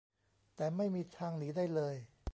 [0.55, 1.95] แต่ไม่มีทางหนีได้เลย